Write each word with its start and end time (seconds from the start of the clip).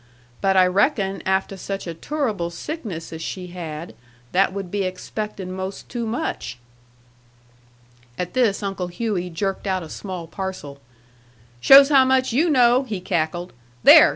But 0.41 0.57
I 0.57 0.65
reckon 0.65 1.21
afteh 1.27 1.59
such 1.59 1.85
a 1.85 1.93
turrable 1.93 2.49
sickness 2.51 3.13
as 3.13 3.21
she 3.21 3.49
had, 3.53 3.93
that 4.31 4.51
would 4.51 4.71
be 4.71 4.83
expectin' 4.83 5.51
most 5.51 5.89
too 5.89 6.07
much." 6.07 6.57
At 8.17 8.33
this 8.33 8.63
Uncle 8.63 8.87
Hughey 8.89 9.29
jerked 9.29 9.67
out 9.67 9.83
a 9.83 9.89
small 9.89 10.25
parcel. 10.25 10.79
"Shows 11.59 11.89
how 11.89 12.03
much 12.03 12.33
you 12.33 12.49
know!" 12.49 12.81
he 12.81 12.99
cackled. 12.99 13.53
"There! 13.83 14.09